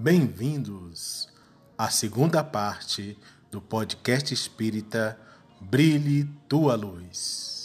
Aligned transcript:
Bem-vindos 0.00 1.28
à 1.76 1.90
segunda 1.90 2.44
parte 2.44 3.18
do 3.50 3.60
podcast 3.60 4.32
espírita 4.32 5.18
Brilhe 5.60 6.22
Tua 6.48 6.76
Luz. 6.76 7.57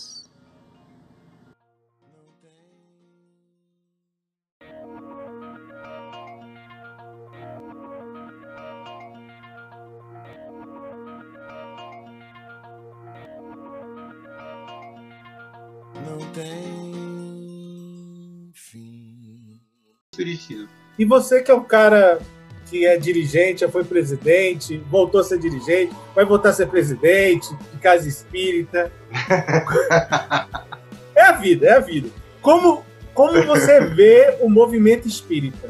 E 21.03 21.05
você 21.05 21.43
que 21.43 21.51
é 21.51 21.53
um 21.53 21.65
cara 21.65 22.21
que 22.67 22.85
é 22.85 22.97
dirigente, 22.97 23.59
já 23.59 23.69
foi 23.69 23.83
presidente, 23.83 24.77
voltou 24.89 25.19
a 25.19 25.23
ser 25.25 25.37
dirigente, 25.37 25.93
vai 26.15 26.23
voltar 26.23 26.51
a 26.51 26.53
ser 26.53 26.67
presidente 26.67 27.53
de 27.73 27.79
casa 27.79 28.07
espírita. 28.07 28.89
é 31.13 31.23
a 31.23 31.33
vida, 31.33 31.67
é 31.67 31.73
a 31.73 31.81
vida. 31.81 32.09
Como, 32.41 32.85
como 33.13 33.45
você 33.45 33.81
vê 33.81 34.37
o 34.39 34.49
movimento 34.49 35.05
espírita 35.05 35.69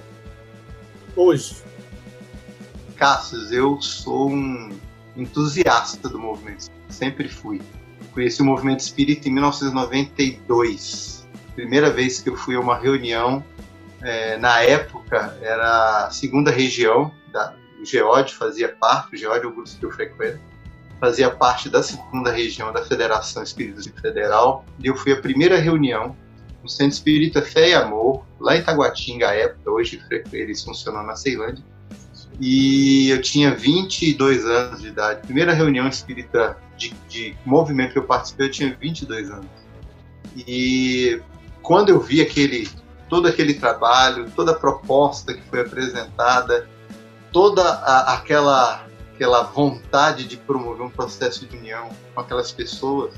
hoje? 1.15 1.63
Cassius, 2.95 3.51
eu 3.51 3.81
sou 3.81 4.29
um 4.29 4.69
entusiasta 5.17 6.07
do 6.07 6.19
movimento. 6.19 6.67
Sempre 6.89 7.27
fui. 7.27 7.59
Conheci 8.13 8.43
o 8.43 8.45
movimento 8.45 8.81
espírita 8.81 9.27
em 9.27 9.31
1992. 9.31 11.27
Primeira 11.55 11.89
vez 11.89 12.21
que 12.21 12.29
eu 12.29 12.35
fui 12.35 12.55
a 12.55 12.59
uma 12.59 12.77
reunião 12.77 13.43
é, 14.03 14.37
na 14.37 14.61
época 14.61 15.37
era 15.41 16.05
a 16.05 16.11
segunda 16.11 16.51
região 16.51 17.11
da, 17.31 17.53
o 17.79 17.85
GEOD 17.85 18.33
fazia 18.33 18.69
parte, 18.69 19.15
o 19.15 19.17
GEOD 19.17 19.45
é 19.45 19.47
o 19.47 19.51
grupo 19.53 19.69
que 19.69 19.85
eu 19.85 19.91
frequento, 19.91 20.39
fazia 20.99 21.29
parte 21.29 21.69
da 21.69 21.81
segunda 21.81 22.31
região 22.31 22.71
da 22.71 22.83
Federação 22.83 23.43
Espírita 23.43 23.81
Federal, 24.01 24.65
e 24.79 24.87
eu 24.87 24.95
fui 24.95 25.11
à 25.11 25.17
primeira 25.17 25.57
reunião 25.57 26.15
no 26.61 26.69
Centro 26.69 26.93
Espírita 26.93 27.41
Fé 27.41 27.69
e 27.69 27.73
Amor, 27.73 28.25
lá 28.39 28.55
em 28.55 28.63
Taguatinga, 28.63 29.29
à 29.29 29.33
época, 29.33 29.69
hoje 29.69 30.01
eles 30.31 30.63
funcionam 30.63 31.03
na 31.03 31.15
Ceilândia, 31.15 31.63
e 32.39 33.09
eu 33.09 33.21
tinha 33.21 33.53
22 33.53 34.45
anos 34.45 34.81
de 34.81 34.87
idade. 34.87 35.21
Primeira 35.21 35.53
reunião 35.53 35.87
espírita 35.87 36.57
de, 36.75 36.93
de 37.07 37.35
movimento 37.45 37.93
que 37.93 37.99
eu 37.99 38.03
participei, 38.03 38.47
eu 38.47 38.51
tinha 38.51 38.75
22 38.79 39.29
anos. 39.29 39.45
E 40.35 41.21
quando 41.61 41.89
eu 41.89 41.99
vi 41.99 42.21
aquele 42.21 42.67
todo 43.13 43.27
aquele 43.27 43.53
trabalho, 43.53 44.27
toda 44.35 44.53
a 44.53 44.55
proposta 44.55 45.35
que 45.35 45.41
foi 45.43 45.61
apresentada, 45.61 46.67
toda 47.31 47.61
a, 47.61 48.15
aquela 48.15 48.87
aquela 49.13 49.43
vontade 49.43 50.27
de 50.27 50.35
promover 50.35 50.87
um 50.87 50.89
processo 50.89 51.45
de 51.45 51.55
união 51.55 51.89
com 52.15 52.21
aquelas 52.21 52.51
pessoas. 52.51 53.13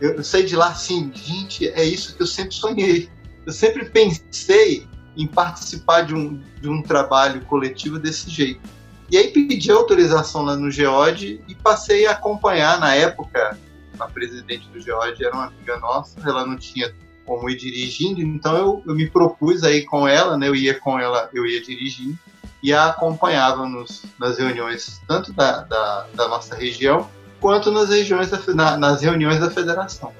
Eu, 0.00 0.24
saí 0.24 0.44
de 0.44 0.56
lá 0.56 0.70
assim, 0.70 1.12
gente, 1.14 1.68
é 1.68 1.84
isso 1.84 2.16
que 2.16 2.22
eu 2.24 2.26
sempre 2.26 2.52
sonhei. 2.52 3.08
Eu 3.46 3.52
sempre 3.52 3.84
pensei 3.84 4.88
em 5.16 5.28
participar 5.28 6.00
de 6.00 6.12
um, 6.12 6.42
de 6.60 6.68
um 6.68 6.82
trabalho 6.82 7.44
coletivo 7.44 8.00
desse 8.00 8.28
jeito. 8.28 8.68
E 9.08 9.16
aí 9.16 9.28
pedi 9.28 9.70
autorização 9.70 10.42
lá 10.42 10.56
no 10.56 10.68
Geode 10.68 11.40
e 11.46 11.54
passei 11.54 12.08
a 12.08 12.10
acompanhar. 12.10 12.80
Na 12.80 12.92
época, 12.92 13.56
a 14.00 14.08
presidente 14.08 14.68
do 14.70 14.80
Geode 14.80 15.24
era 15.24 15.32
uma 15.32 15.46
amiga 15.46 15.78
nossa, 15.78 16.18
ela 16.28 16.44
não 16.44 16.56
tinha 16.56 16.92
como 17.26 17.50
ir 17.50 17.56
dirigindo, 17.56 18.20
então 18.20 18.56
eu, 18.56 18.82
eu 18.86 18.94
me 18.94 19.10
propus 19.10 19.64
aí 19.64 19.84
com 19.84 20.06
ela, 20.06 20.38
né? 20.38 20.48
Eu 20.48 20.54
ia 20.54 20.78
com 20.78 20.98
ela, 20.98 21.28
eu 21.34 21.44
ia 21.44 21.60
dirigindo 21.60 22.16
e 22.62 22.72
a 22.72 22.86
acompanhava 22.86 23.68
nos, 23.68 24.04
nas 24.18 24.38
reuniões 24.38 25.00
tanto 25.06 25.32
da, 25.32 25.62
da, 25.62 26.06
da 26.14 26.28
nossa 26.28 26.54
região 26.54 27.08
quanto 27.40 27.70
nas 27.70 27.90
regiões 27.90 28.30
da, 28.30 28.40
na, 28.54 28.76
nas 28.76 29.02
reuniões 29.02 29.40
da 29.40 29.50
federação. 29.50 30.12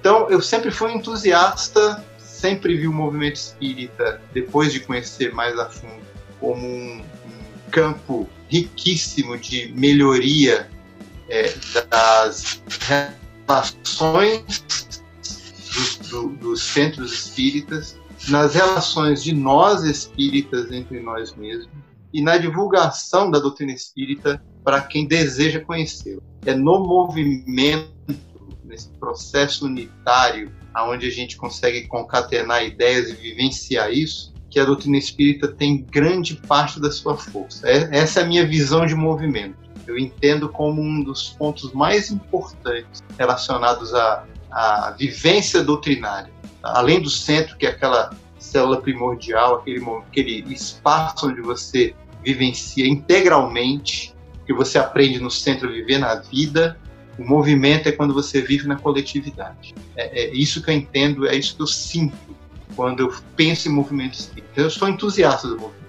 Então 0.00 0.28
eu 0.30 0.40
sempre 0.40 0.70
fui 0.70 0.92
entusiasta, 0.92 2.04
sempre 2.18 2.76
vi 2.76 2.88
o 2.88 2.92
movimento 2.92 3.36
espírita 3.36 4.20
depois 4.32 4.72
de 4.72 4.80
conhecer 4.80 5.32
mais 5.32 5.58
a 5.58 5.66
fundo 5.66 6.00
como 6.40 6.66
um, 6.66 7.02
um 7.26 7.70
campo 7.70 8.28
riquíssimo 8.48 9.36
de 9.38 9.72
melhoria 9.76 10.68
é, 11.28 11.54
das 11.88 12.62
relações 13.46 14.99
dos, 15.74 15.96
do, 16.08 16.28
dos 16.30 16.62
centros 16.62 17.12
espíritas, 17.12 17.98
nas 18.28 18.54
relações 18.54 19.22
de 19.22 19.34
nós 19.34 19.82
espíritas 19.84 20.70
entre 20.70 21.00
nós 21.00 21.34
mesmos 21.34 21.68
e 22.12 22.20
na 22.20 22.36
divulgação 22.36 23.30
da 23.30 23.38
doutrina 23.38 23.72
espírita 23.72 24.42
para 24.64 24.80
quem 24.80 25.06
deseja 25.06 25.60
conhecê-la. 25.60 26.22
É 26.44 26.54
no 26.54 26.80
movimento, 26.80 27.90
nesse 28.64 28.88
processo 28.98 29.66
unitário, 29.66 30.52
aonde 30.74 31.06
a 31.06 31.10
gente 31.10 31.36
consegue 31.36 31.86
concatenar 31.86 32.64
ideias 32.64 33.08
e 33.08 33.14
vivenciar 33.14 33.92
isso, 33.92 34.32
que 34.50 34.58
a 34.58 34.64
doutrina 34.64 34.98
espírita 34.98 35.48
tem 35.48 35.82
grande 35.82 36.34
parte 36.34 36.80
da 36.80 36.90
sua 36.90 37.16
força. 37.16 37.68
É, 37.68 37.88
essa 37.96 38.20
é 38.20 38.22
a 38.24 38.26
minha 38.26 38.44
visão 38.44 38.84
de 38.84 38.94
movimento. 38.94 39.56
Eu 39.86 39.96
entendo 39.96 40.48
como 40.48 40.82
um 40.82 41.02
dos 41.02 41.30
pontos 41.30 41.72
mais 41.72 42.10
importantes 42.10 43.02
relacionados 43.16 43.94
a 43.94 44.24
a 44.50 44.94
vivência 44.98 45.62
doutrinária. 45.62 46.32
Além 46.62 47.00
do 47.00 47.08
centro, 47.08 47.56
que 47.56 47.66
é 47.66 47.70
aquela 47.70 48.10
célula 48.38 48.80
primordial, 48.80 49.56
aquele, 49.56 49.84
aquele 50.08 50.52
espaço 50.52 51.28
onde 51.28 51.40
você 51.40 51.94
vivencia 52.22 52.86
integralmente, 52.86 54.14
que 54.46 54.52
você 54.52 54.78
aprende 54.78 55.20
no 55.20 55.30
centro 55.30 55.68
a 55.68 55.72
viver 55.72 55.98
na 55.98 56.16
vida, 56.16 56.78
o 57.18 57.24
movimento 57.24 57.88
é 57.88 57.92
quando 57.92 58.14
você 58.14 58.40
vive 58.40 58.66
na 58.66 58.76
coletividade. 58.76 59.74
É, 59.96 60.22
é, 60.22 60.34
isso 60.34 60.62
que 60.62 60.70
eu 60.70 60.74
entendo, 60.74 61.26
é 61.26 61.36
isso 61.36 61.54
que 61.54 61.62
eu 61.62 61.66
sinto 61.66 62.16
quando 62.74 63.00
eu 63.00 63.14
penso 63.36 63.68
em 63.68 63.72
movimento 63.72 64.14
espírita. 64.14 64.60
Eu 64.60 64.70
sou 64.70 64.88
entusiasta 64.88 65.46
do 65.46 65.54
movimento. 65.54 65.80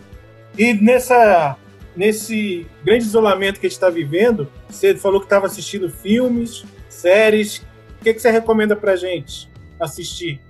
E 0.57 0.73
nessa, 0.73 1.55
nesse 1.95 2.67
grande 2.83 3.05
isolamento 3.05 3.59
que 3.59 3.65
a 3.65 3.69
gente 3.69 3.77
está 3.77 3.89
vivendo, 3.89 4.51
você 4.69 4.95
falou 4.95 5.19
que 5.19 5.25
estava 5.25 5.45
assistindo 5.45 5.89
filmes, 5.89 6.65
séries. 6.89 7.65
O 8.01 8.03
que, 8.03 8.15
que 8.15 8.19
você 8.19 8.31
recomenda 8.31 8.75
pra 8.75 8.95
gente 8.95 9.47
assistir? 9.79 10.41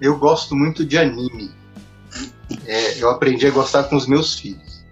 Eu 0.00 0.16
gosto 0.16 0.54
muito 0.54 0.84
de 0.84 0.96
anime. 0.96 1.50
É, 2.64 3.02
eu 3.02 3.10
aprendi 3.10 3.44
a 3.48 3.50
gostar 3.50 3.82
com 3.84 3.96
os 3.96 4.06
meus 4.06 4.38
filhos. 4.38 4.84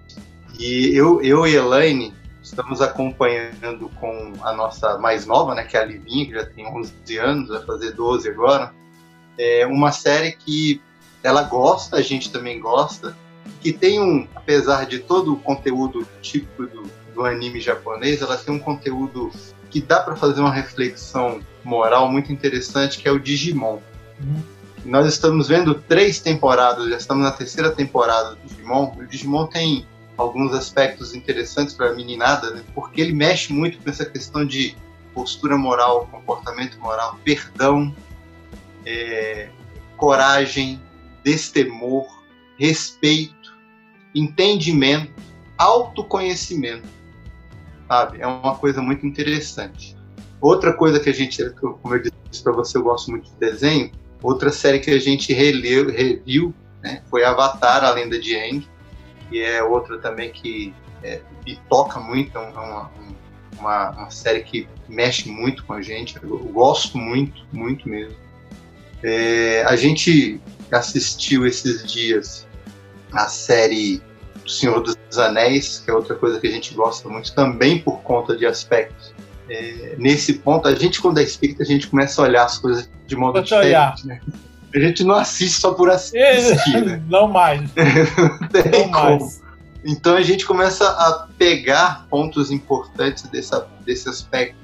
E 0.58 0.90
eu, 0.92 1.22
eu 1.22 1.46
e 1.46 1.54
Elaine 1.54 2.12
estamos 2.42 2.82
acompanhando 2.82 3.88
com 4.00 4.32
a 4.42 4.52
nossa 4.52 4.98
mais 4.98 5.24
nova, 5.24 5.54
né, 5.54 5.62
que 5.62 5.76
é 5.76 5.82
a 5.82 5.84
Livinha, 5.84 6.26
que 6.26 6.32
já 6.32 6.44
tem 6.44 6.66
11 6.66 7.16
anos, 7.18 7.48
vai 7.48 7.64
fazer 7.64 7.92
12 7.92 8.28
agora, 8.28 8.74
é 9.38 9.64
uma 9.68 9.92
série 9.92 10.32
que 10.32 10.82
ela 11.22 11.44
gosta, 11.44 11.96
a 11.96 12.02
gente 12.02 12.32
também 12.32 12.58
gosta, 12.58 13.16
que 13.60 13.72
tem 13.72 14.00
um, 14.00 14.26
apesar 14.34 14.84
de 14.86 14.98
todo 14.98 15.34
o 15.34 15.38
conteúdo 15.38 16.04
típico 16.20 16.66
do, 16.66 16.90
do 17.14 17.24
anime 17.24 17.60
japonês, 17.60 18.20
ela 18.20 18.36
tem 18.36 18.52
um 18.52 18.58
conteúdo 18.58 19.30
que 19.70 19.80
dá 19.80 20.00
para 20.00 20.16
fazer 20.16 20.40
uma 20.40 20.52
reflexão 20.52 21.40
moral 21.64 22.10
muito 22.10 22.32
interessante, 22.32 22.98
que 22.98 23.08
é 23.08 23.12
o 23.12 23.18
Digimon. 23.18 23.78
Uhum. 24.20 24.42
Nós 24.84 25.06
estamos 25.06 25.48
vendo 25.48 25.74
três 25.74 26.20
temporadas, 26.20 26.88
já 26.88 26.96
estamos 26.96 27.24
na 27.24 27.30
terceira 27.30 27.70
temporada 27.70 28.34
do 28.34 28.48
Digimon. 28.48 28.92
O 28.96 29.06
Digimon 29.06 29.46
tem 29.46 29.86
alguns 30.16 30.52
aspectos 30.52 31.14
interessantes 31.14 31.74
para 31.74 31.90
a 31.90 31.94
meninada, 31.94 32.50
né? 32.50 32.62
porque 32.74 33.00
ele 33.00 33.12
mexe 33.12 33.52
muito 33.52 33.78
com 33.78 33.88
essa 33.88 34.04
questão 34.04 34.44
de 34.44 34.76
postura 35.14 35.56
moral, 35.56 36.08
comportamento 36.10 36.78
moral, 36.80 37.18
perdão, 37.24 37.94
é, 38.86 39.48
coragem, 39.96 40.80
destemor, 41.24 42.06
respeito, 42.58 43.56
entendimento, 44.14 45.12
autoconhecimento 45.56 46.97
sabe? 47.88 48.20
É 48.20 48.26
uma 48.26 48.56
coisa 48.56 48.82
muito 48.82 49.06
interessante. 49.06 49.96
Outra 50.40 50.72
coisa 50.72 51.00
que 51.00 51.08
a 51.08 51.12
gente, 51.12 51.42
como 51.50 51.94
eu 51.94 52.02
disse 52.30 52.42
para 52.42 52.52
você, 52.52 52.78
eu 52.78 52.82
gosto 52.82 53.10
muito 53.10 53.30
de 53.30 53.36
desenho. 53.36 53.90
Outra 54.22 54.50
série 54.50 54.78
que 54.78 54.90
a 54.90 55.00
gente 55.00 55.32
releu, 55.32 55.90
reviu 55.90 56.54
né, 56.82 57.02
foi 57.10 57.24
Avatar, 57.24 57.82
a 57.84 57.90
Lenda 57.90 58.18
de 58.18 58.36
Aang, 58.36 58.68
que 59.28 59.42
é 59.42 59.62
outra 59.62 59.98
também 59.98 60.30
que 60.30 60.74
é, 61.02 61.20
toca 61.68 61.98
muito, 62.00 62.36
é 62.36 62.40
uma, 62.40 62.90
uma, 63.58 63.90
uma, 63.90 64.10
série 64.10 64.42
que 64.42 64.68
mexe 64.88 65.28
muito 65.28 65.64
com 65.64 65.72
a 65.72 65.82
gente, 65.82 66.16
eu, 66.22 66.38
gosto 66.38 66.98
muito, 66.98 67.46
muito 67.52 67.88
mesmo. 67.88 68.16
É, 69.02 69.64
a 69.64 69.76
gente 69.76 70.40
assistiu 70.70 71.46
esses 71.46 71.84
dias 71.90 72.46
a 73.12 73.26
série 73.28 74.02
Senhor 74.48 74.80
dos 74.80 74.96
Anéis, 75.18 75.82
que 75.84 75.90
é 75.90 75.94
outra 75.94 76.14
coisa 76.14 76.40
que 76.40 76.46
a 76.46 76.50
gente 76.50 76.74
gosta 76.74 77.08
muito, 77.08 77.34
também 77.34 77.78
por 77.78 78.00
conta 78.00 78.36
de 78.36 78.46
aspectos. 78.46 79.12
É, 79.48 79.94
nesse 79.98 80.34
ponto, 80.34 80.68
a 80.68 80.74
gente, 80.74 81.00
quando 81.00 81.18
é 81.18 81.22
espírita, 81.22 81.62
a 81.62 81.66
gente 81.66 81.86
começa 81.86 82.20
a 82.20 82.24
olhar 82.24 82.44
as 82.44 82.58
coisas 82.58 82.90
de 83.06 83.16
modo 83.16 83.42
diferente. 83.42 84.06
Né? 84.06 84.20
A 84.74 84.78
gente 84.78 85.02
não 85.02 85.14
assiste 85.14 85.60
só 85.60 85.72
por 85.72 85.90
assistir, 85.90 86.84
né? 86.84 87.02
Não 87.08 87.28
mais. 87.28 87.62
Não 87.72 88.48
tem 88.48 88.82
Não 88.82 88.90
como. 88.90 89.20
mais. 89.20 89.42
Então 89.84 90.16
a 90.16 90.22
gente 90.22 90.44
começa 90.44 90.86
a 90.86 91.28
pegar 91.38 92.06
pontos 92.10 92.50
importantes 92.50 93.22
dessa, 93.24 93.66
desse 93.86 94.08
aspecto 94.08 94.56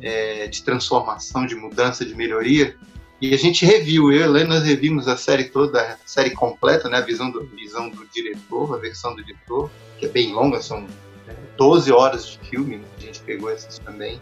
é, 0.00 0.46
de 0.48 0.62
transformação, 0.62 1.46
de 1.46 1.54
mudança, 1.54 2.04
de 2.04 2.14
melhoria. 2.14 2.76
E 3.20 3.32
a 3.32 3.38
gente 3.38 3.64
reviu, 3.64 4.12
eu 4.12 4.20
e 4.20 4.22
Helena, 4.22 4.56
nós 4.56 4.64
revimos 4.64 5.08
a 5.08 5.16
série 5.16 5.44
toda, 5.44 5.80
a 5.80 5.96
série 6.04 6.30
completa, 6.30 6.88
né? 6.88 6.98
A 6.98 7.02
visão 7.02 7.30
do, 7.30 7.44
visão 7.46 7.88
do 7.88 8.06
diretor, 8.06 8.74
a 8.74 8.78
versão 8.78 9.14
do 9.14 9.24
diretor, 9.24 9.70
que 9.98 10.04
é 10.04 10.08
bem 10.08 10.34
longa, 10.34 10.60
são 10.60 10.86
é, 11.26 11.34
12 11.56 11.90
horas 11.92 12.26
de 12.26 12.38
filme, 12.50 12.76
né? 12.76 12.84
a 12.98 13.00
gente 13.00 13.20
pegou 13.20 13.50
essas 13.50 13.78
também. 13.78 14.20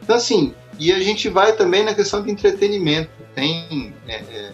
Então, 0.00 0.14
assim, 0.14 0.54
e 0.78 0.92
a 0.92 1.00
gente 1.00 1.28
vai 1.28 1.56
também 1.56 1.84
na 1.84 1.94
questão 1.94 2.22
de 2.22 2.30
entretenimento. 2.30 3.10
Tem 3.34 3.92
é, 4.06 4.14
é, 4.16 4.52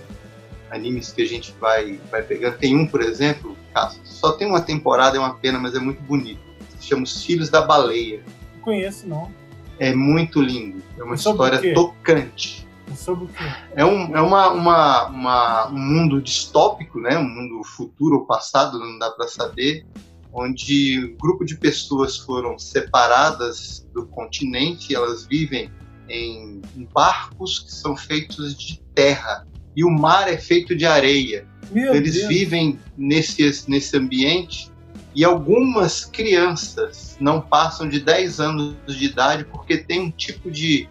animes 0.71 1.13
que 1.13 1.21
a 1.21 1.27
gente 1.27 1.55
vai, 1.61 2.01
vai 2.11 2.23
pegando. 2.23 2.57
Tem 2.57 2.75
um, 2.75 2.87
por 2.87 3.03
exemplo, 3.03 3.57
Cássio, 3.75 4.01
só 4.05 4.33
tem 4.33 4.47
uma 4.47 4.63
temporada, 4.63 5.19
é 5.19 5.21
uma 5.21 5.35
pena, 5.35 5.59
mas 5.59 5.75
é 5.75 5.79
muito 5.79 6.01
bonito. 6.03 6.41
Se 6.79 6.87
chama 6.89 7.03
Os 7.03 7.23
Filhos 7.25 7.51
da 7.51 7.61
Baleia. 7.61 8.23
Não 8.55 8.63
conheço, 8.63 9.07
não. 9.07 9.31
É 9.79 9.95
muito 9.95 10.41
lindo. 10.41 10.83
É 10.99 11.03
uma 11.03 11.17
Sobre 11.17 11.57
história 11.57 11.75
tocante. 11.75 12.70
É 12.91 12.95
sobre 12.95 13.25
o? 13.25 13.31
É, 13.75 13.85
um, 13.85 14.17
é 14.17 14.21
uma, 14.21 14.49
uma, 14.51 15.07
uma- 15.07 15.69
um 15.69 15.79
mundo 15.79 16.21
distópico, 16.21 17.01
né? 17.01 17.17
um 17.19 17.29
mundo 17.29 17.63
futuro 17.65 18.17
ou 18.17 18.27
passado, 18.27 18.79
não 18.79 18.99
dá 18.99 19.11
para 19.11 19.29
saber, 19.29 19.87
onde 20.33 21.13
um 21.13 21.17
grupo 21.17 21.45
de 21.45 21.57
pessoas 21.57 22.17
foram 22.17 22.59
separadas 22.59 23.87
do 23.93 24.07
continente, 24.07 24.95
elas 24.95 25.25
vivem 25.27 25.71
em, 26.09 26.61
em 26.77 26.89
barcos 26.93 27.59
que 27.61 27.73
são 27.73 27.97
feitos 27.97 28.55
de 28.57 28.81
terra 28.95 29.47
e 29.77 29.85
o 29.85 29.91
mar 29.91 30.29
é 30.29 30.37
feito 30.37 30.75
de 30.75 30.85
areia. 30.87 31.47
Meu 31.71 31.95
Eles 31.95 32.15
Deus. 32.15 32.29
vivem 32.29 32.79
nesse, 32.97 33.65
nesse 33.69 33.97
ambiente 33.97 34.71
e 35.15 35.25
algumas 35.25 36.05
crianças 36.05 37.17
não 37.21 37.41
passam 37.41 37.89
de 37.89 38.01
10 38.01 38.41
anos 38.41 38.75
de 38.87 39.05
idade 39.05 39.45
porque 39.45 39.79
tem 39.79 40.01
um 40.01 40.11
tipo 40.11 40.51
de 40.51 40.89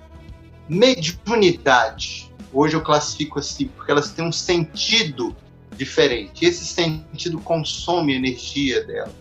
mediunidade. 0.69 2.31
Hoje 2.54 2.75
eu 2.75 2.81
classifico 2.81 3.39
assim, 3.39 3.68
porque 3.68 3.92
elas 3.92 4.12
têm 4.12 4.25
um 4.25 4.31
sentido 4.31 5.36
diferente. 5.75 6.45
Esse 6.45 6.66
sentido 6.66 7.39
consome 7.39 8.13
a 8.13 8.18
energia 8.18 8.86
dela. 8.86 9.12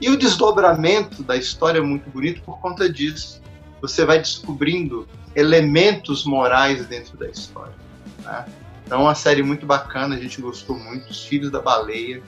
E 0.00 0.08
o 0.08 0.16
desdobramento 0.16 1.22
da 1.22 1.36
história 1.36 1.78
é 1.78 1.82
muito 1.82 2.08
bonito 2.10 2.42
por 2.42 2.58
conta 2.60 2.90
disso. 2.90 3.42
Você 3.80 4.04
vai 4.04 4.18
descobrindo 4.18 5.08
elementos 5.34 6.24
morais 6.24 6.86
dentro 6.86 7.16
da 7.16 7.28
história. 7.28 7.74
né? 8.22 8.44
Então, 8.84 9.00
é 9.00 9.02
uma 9.02 9.14
série 9.14 9.42
muito 9.42 9.66
bacana, 9.66 10.16
a 10.16 10.18
gente 10.18 10.40
gostou 10.40 10.78
muito. 10.78 11.10
Os 11.10 11.24
Filhos 11.24 11.50
da 11.50 11.60
Baleia 11.60 12.22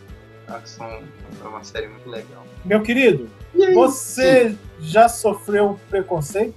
tá? 0.46 0.60
são 0.64 0.86
é 0.86 1.48
uma 1.48 1.64
série 1.64 1.88
muito 1.88 2.08
legal. 2.08 2.44
Meu 2.64 2.82
querido, 2.82 3.30
aí, 3.54 3.72
você 3.72 4.54
já 4.80 5.08
sofreu 5.08 5.80
preconceito? 5.88 6.54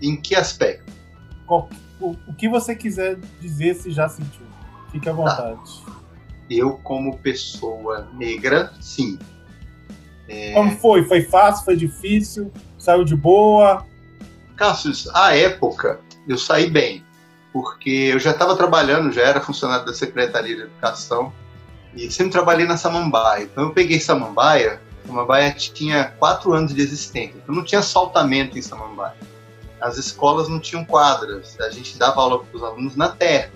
Em 0.00 0.16
que 0.16 0.34
aspecto? 0.34 0.92
Qual- 1.46 1.68
o, 2.00 2.14
o 2.26 2.34
que 2.34 2.48
você 2.48 2.74
quiser 2.76 3.18
dizer 3.40 3.74
se 3.74 3.90
já 3.90 4.08
sentiu. 4.08 4.46
Fique 4.92 5.08
à 5.08 5.12
Tá. 5.12 5.16
vontade. 5.16 5.60
Eu, 6.50 6.74
como 6.78 7.16
pessoa 7.18 8.06
negra, 8.14 8.72
sim. 8.80 9.18
É. 10.28 10.52
Como 10.52 10.70
foi? 10.72 11.04
Foi 11.04 11.22
fácil? 11.22 11.64
Foi 11.64 11.76
difícil? 11.76 12.52
Saiu 12.78 13.04
de 13.04 13.16
boa? 13.16 13.84
Cassius, 14.56 15.08
à 15.14 15.34
época, 15.36 16.00
eu 16.28 16.38
saí 16.38 16.70
bem, 16.70 17.04
porque 17.52 17.90
eu 18.12 18.18
já 18.18 18.30
estava 18.30 18.56
trabalhando, 18.56 19.12
já 19.12 19.22
era 19.22 19.40
funcionário 19.40 19.84
da 19.86 19.92
Secretaria 19.92 20.54
de 20.56 20.62
Educação 20.62 21.32
e 21.94 22.10
sempre 22.10 22.32
trabalhei 22.32 22.66
na 22.66 22.76
Samambaia. 22.76 23.44
Então 23.44 23.64
eu 23.64 23.70
peguei 23.72 24.00
Samambaia, 24.00 24.80
Samambaia 25.06 25.52
tinha 25.52 26.04
quatro 26.18 26.52
anos 26.52 26.74
de 26.74 26.80
existência, 26.80 27.36
então 27.42 27.54
não 27.54 27.64
tinha 27.64 27.82
saltamento 27.82 28.58
em 28.58 28.62
Samambaia. 28.62 29.16
As 29.80 29.98
escolas 29.98 30.48
não 30.48 30.58
tinham 30.58 30.84
quadras, 30.84 31.58
a 31.60 31.70
gente 31.70 31.98
dava 31.98 32.20
aula 32.20 32.42
para 32.42 32.56
os 32.56 32.62
alunos 32.62 32.96
na 32.96 33.08
terra. 33.10 33.50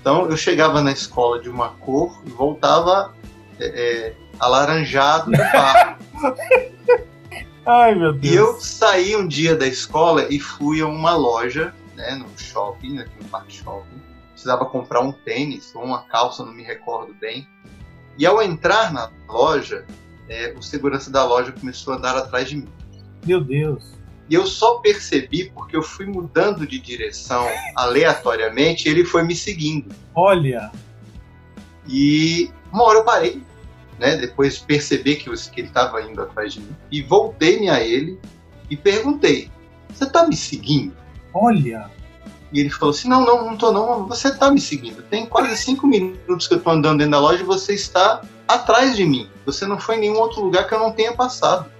Então 0.00 0.28
eu 0.30 0.36
chegava 0.36 0.80
na 0.82 0.92
escola 0.92 1.40
de 1.40 1.48
uma 1.48 1.70
cor 1.70 2.20
e 2.26 2.30
voltava 2.30 3.14
é, 3.58 3.66
é, 3.66 4.14
alaranjado 4.38 5.30
do. 5.30 5.36
Ai, 7.66 7.94
meu 7.94 8.10
E 8.22 8.34
eu 8.34 8.52
Deus. 8.52 8.66
saí 8.66 9.16
um 9.16 9.26
dia 9.26 9.56
da 9.56 9.66
escola 9.66 10.26
e 10.28 10.38
fui 10.38 10.80
a 10.82 10.86
uma 10.86 11.16
loja, 11.16 11.74
né, 11.94 12.14
no 12.14 12.26
shopping, 12.38 12.98
aqui 12.98 13.22
no 13.22 13.28
Parque 13.28 13.54
Shopping. 13.54 14.02
Precisava 14.32 14.66
comprar 14.66 15.00
um 15.00 15.12
tênis 15.12 15.74
ou 15.74 15.82
uma 15.82 16.02
calça, 16.02 16.44
não 16.44 16.52
me 16.52 16.62
recordo 16.62 17.14
bem. 17.14 17.48
E 18.18 18.26
ao 18.26 18.42
entrar 18.42 18.92
na 18.92 19.10
loja, 19.26 19.86
é, 20.28 20.54
o 20.56 20.62
segurança 20.62 21.10
da 21.10 21.24
loja 21.24 21.52
começou 21.52 21.94
a 21.94 21.96
andar 21.96 22.16
atrás 22.16 22.48
de 22.50 22.56
mim. 22.56 22.68
Meu 23.26 23.40
Deus. 23.42 23.93
E 24.28 24.34
eu 24.34 24.46
só 24.46 24.76
percebi 24.78 25.50
porque 25.54 25.76
eu 25.76 25.82
fui 25.82 26.06
mudando 26.06 26.66
de 26.66 26.78
direção 26.78 27.46
aleatoriamente 27.76 28.88
e 28.88 28.90
ele 28.90 29.04
foi 29.04 29.22
me 29.22 29.34
seguindo. 29.36 29.94
Olha. 30.14 30.70
E 31.86 32.50
uma 32.72 32.84
hora 32.84 32.98
eu 33.00 33.04
parei, 33.04 33.42
né? 33.98 34.16
Depois 34.16 34.56
de 34.56 34.64
perceber 34.64 35.16
que, 35.16 35.28
eu- 35.28 35.34
que 35.34 35.60
ele 35.60 35.68
estava 35.68 36.00
indo 36.02 36.20
atrás 36.22 36.54
de 36.54 36.60
mim. 36.60 36.74
E 36.90 37.02
voltei-me 37.02 37.68
a 37.68 37.80
ele 37.80 38.18
e 38.70 38.76
perguntei: 38.76 39.50
Você 39.92 40.04
está 40.04 40.26
me 40.26 40.36
seguindo? 40.36 40.94
Olha. 41.32 41.90
E 42.52 42.60
ele 42.60 42.70
falou 42.70 42.90
assim: 42.94 43.08
Não, 43.08 43.24
não, 43.24 43.44
não 43.44 43.56
tô 43.56 43.72
não. 43.72 44.06
Você 44.08 44.28
está 44.28 44.50
me 44.50 44.60
seguindo. 44.60 45.02
Tem 45.02 45.26
quase 45.26 45.56
cinco 45.56 45.86
minutos 45.86 46.48
que 46.48 46.54
eu 46.54 46.58
estou 46.58 46.72
andando 46.72 46.98
dentro 46.98 47.12
da 47.12 47.20
loja 47.20 47.42
e 47.42 47.46
você 47.46 47.74
está 47.74 48.22
atrás 48.48 48.96
de 48.96 49.04
mim. 49.04 49.28
Você 49.44 49.66
não 49.66 49.78
foi 49.78 49.96
em 49.96 50.00
nenhum 50.00 50.18
outro 50.18 50.40
lugar 50.42 50.66
que 50.66 50.74
eu 50.74 50.78
não 50.78 50.92
tenha 50.92 51.12
passado. 51.12 51.70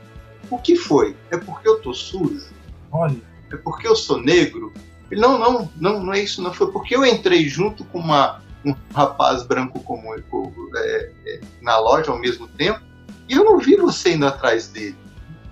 O 0.50 0.58
que 0.58 0.76
foi? 0.76 1.17
É 1.31 1.37
porque 1.37 1.69
eu 1.69 1.81
tô 1.81 1.93
sujo? 1.93 2.46
Olha. 2.91 3.17
É 3.52 3.56
porque 3.56 3.87
eu 3.87 3.96
sou 3.96 4.20
negro? 4.20 4.73
Ele, 5.11 5.20
não, 5.20 5.38
não, 5.38 5.70
não, 5.76 6.02
não 6.02 6.12
é 6.12 6.20
isso, 6.20 6.43
não. 6.43 6.52
Foi 6.52 6.70
porque 6.70 6.96
eu 6.96 7.05
entrei 7.05 7.49
junto 7.49 7.85
com 7.85 7.99
uma, 7.99 8.43
um 8.64 8.75
rapaz 8.94 9.44
branco 9.44 9.81
como 9.81 10.14
é, 10.14 11.12
é, 11.26 11.41
na 11.61 11.79
loja 11.79 12.11
ao 12.11 12.19
mesmo 12.19 12.49
tempo 12.49 12.81
e 13.29 13.35
eu 13.35 13.44
não 13.44 13.58
vi 13.58 13.76
você 13.76 14.14
indo 14.14 14.26
atrás 14.26 14.69
dele. 14.69 14.96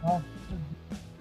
Ah. 0.05 0.21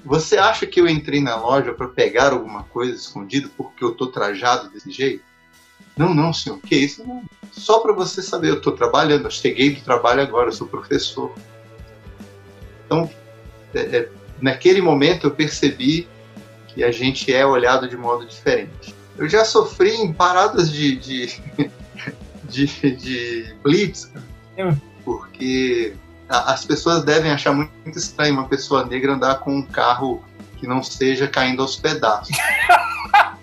Você 0.03 0.37
acha 0.37 0.65
que 0.65 0.81
eu 0.81 0.87
entrei 0.87 1.21
na 1.21 1.35
loja 1.35 1.73
para 1.73 1.87
pegar 1.87 2.33
alguma 2.33 2.63
coisa 2.63 2.93
escondida 2.93 3.49
porque 3.55 3.83
eu 3.83 3.93
tô 3.93 4.07
trajado 4.07 4.69
desse 4.69 4.91
jeito? 4.91 5.23
Não, 5.95 6.13
não, 6.13 6.33
senhor. 6.33 6.59
Que 6.59 6.75
isso? 6.75 7.05
Não. 7.05 7.23
Só 7.51 7.79
para 7.79 7.93
você 7.93 8.21
saber, 8.21 8.49
eu 8.49 8.61
tô 8.61 8.71
trabalhando. 8.71 9.25
Eu 9.25 9.31
cheguei 9.31 9.75
do 9.75 9.81
trabalho 9.81 10.21
agora. 10.21 10.47
Eu 10.47 10.53
sou 10.53 10.67
professor. 10.67 11.33
Então, 12.85 13.09
é, 13.73 13.79
é, 13.79 14.09
naquele 14.41 14.81
momento 14.81 15.27
eu 15.27 15.31
percebi 15.31 16.07
que 16.67 16.83
a 16.83 16.91
gente 16.91 17.33
é 17.33 17.45
olhado 17.45 17.87
de 17.87 17.97
modo 17.97 18.25
diferente. 18.25 18.95
Eu 19.17 19.27
já 19.27 19.43
sofri 19.43 19.91
em 19.95 20.13
paradas 20.13 20.71
de, 20.71 20.95
de, 20.95 21.41
de, 22.49 22.95
de 22.95 23.55
blitz, 23.63 24.11
Hum. 24.57 24.75
porque 25.05 25.93
as 26.27 26.65
pessoas 26.65 27.03
devem 27.03 27.31
achar 27.31 27.53
muito 27.53 27.71
estranho 27.97 28.33
uma 28.33 28.47
pessoa 28.47 28.85
negra 28.85 29.13
andar 29.13 29.39
com 29.39 29.55
um 29.55 29.61
carro 29.61 30.23
que 30.57 30.67
não 30.67 30.83
seja 30.83 31.27
caindo 31.27 31.61
aos 31.61 31.75
pedaços. 31.75 32.35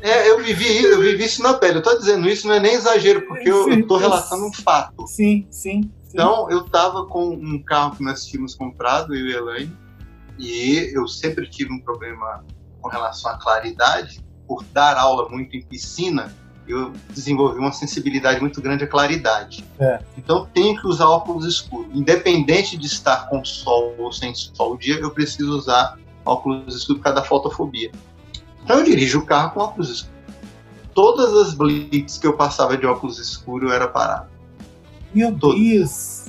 É, 0.00 0.28
eu 0.28 0.42
vivi, 0.42 0.82
eu 0.84 1.00
vivi 1.00 1.24
isso 1.24 1.42
na 1.42 1.54
pele. 1.54 1.78
Eu 1.78 1.82
tô 1.82 1.96
dizendo 1.96 2.28
isso, 2.28 2.46
não 2.46 2.54
é 2.54 2.60
nem 2.60 2.74
exagero, 2.74 3.22
porque 3.22 3.48
eu, 3.48 3.70
eu 3.70 3.86
tô 3.86 3.96
relatando 3.96 4.44
um 4.44 4.52
fato. 4.52 5.06
Sim, 5.06 5.46
sim. 5.50 5.90
Então, 6.14 6.48
eu 6.48 6.62
tava 6.62 7.06
com 7.06 7.30
um 7.30 7.60
carro 7.60 7.96
que 7.96 8.04
nós 8.04 8.24
tínhamos 8.24 8.54
comprado, 8.54 9.12
eu 9.12 9.26
e 9.26 9.34
a 9.34 9.38
Elaine, 9.38 9.76
e 10.38 10.92
eu 10.94 11.08
sempre 11.08 11.44
tive 11.50 11.72
um 11.72 11.80
problema 11.80 12.44
com 12.80 12.88
relação 12.88 13.32
à 13.32 13.36
claridade. 13.36 14.24
Por 14.46 14.62
dar 14.72 14.96
aula 14.96 15.28
muito 15.28 15.56
em 15.56 15.62
piscina, 15.62 16.32
eu 16.68 16.92
desenvolvi 17.10 17.58
uma 17.58 17.72
sensibilidade 17.72 18.40
muito 18.40 18.62
grande 18.62 18.84
à 18.84 18.86
claridade. 18.86 19.64
É. 19.80 20.00
Então, 20.16 20.48
tenho 20.54 20.80
que 20.80 20.86
usar 20.86 21.08
óculos 21.08 21.44
escuros. 21.44 21.92
Independente 21.92 22.76
de 22.76 22.86
estar 22.86 23.28
com 23.28 23.44
sol 23.44 23.96
ou 23.98 24.12
sem 24.12 24.32
sol 24.36 24.74
o 24.74 24.78
dia, 24.78 25.00
eu 25.00 25.10
preciso 25.10 25.58
usar 25.58 25.98
óculos 26.24 26.76
escuros 26.76 26.98
por 26.98 27.04
causa 27.04 27.20
da 27.22 27.26
fotofobia. 27.26 27.90
Então, 28.62 28.78
eu 28.78 28.84
dirijo 28.84 29.18
o 29.18 29.26
carro 29.26 29.50
com 29.50 29.60
óculos 29.60 29.90
escuros. 29.90 30.14
Todas 30.94 31.34
as 31.34 31.54
blitz 31.54 32.18
que 32.18 32.26
eu 32.28 32.36
passava 32.36 32.76
de 32.76 32.86
óculos 32.86 33.18
escuros, 33.18 33.68
eu 33.68 33.74
era 33.74 33.88
parado. 33.88 34.33
Meu. 35.14 35.30
Deus. 35.32 36.24